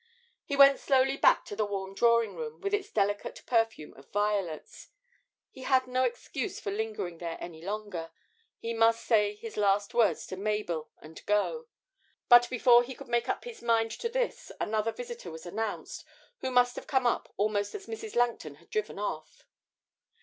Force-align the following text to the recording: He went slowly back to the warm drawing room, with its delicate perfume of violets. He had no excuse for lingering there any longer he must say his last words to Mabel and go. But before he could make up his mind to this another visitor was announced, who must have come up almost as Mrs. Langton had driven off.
He 0.45 0.55
went 0.55 0.79
slowly 0.79 1.15
back 1.15 1.45
to 1.45 1.55
the 1.55 1.63
warm 1.63 1.93
drawing 1.93 2.33
room, 2.35 2.59
with 2.59 2.73
its 2.73 2.89
delicate 2.89 3.43
perfume 3.45 3.93
of 3.93 4.09
violets. 4.11 4.87
He 5.51 5.61
had 5.61 5.85
no 5.85 6.05
excuse 6.05 6.59
for 6.59 6.71
lingering 6.71 7.19
there 7.19 7.37
any 7.39 7.61
longer 7.63 8.09
he 8.57 8.73
must 8.73 9.05
say 9.05 9.35
his 9.35 9.57
last 9.57 9.93
words 9.93 10.25
to 10.25 10.35
Mabel 10.37 10.89
and 10.99 11.23
go. 11.27 11.67
But 12.29 12.49
before 12.49 12.81
he 12.81 12.95
could 12.95 13.09
make 13.09 13.29
up 13.29 13.43
his 13.43 13.61
mind 13.61 13.91
to 13.91 14.09
this 14.09 14.51
another 14.59 14.91
visitor 14.91 15.29
was 15.29 15.45
announced, 15.45 16.03
who 16.39 16.49
must 16.49 16.75
have 16.77 16.87
come 16.87 17.05
up 17.05 17.31
almost 17.37 17.75
as 17.75 17.85
Mrs. 17.85 18.15
Langton 18.15 18.55
had 18.55 18.71
driven 18.71 18.97
off. 18.97 19.45